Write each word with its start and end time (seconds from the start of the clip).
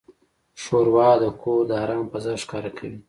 ښوروا 0.61 1.09
د 1.21 1.23
کور 1.41 1.61
د 1.69 1.71
آرام 1.83 2.03
فضا 2.11 2.33
ښکاره 2.43 2.71
کوي. 2.77 2.97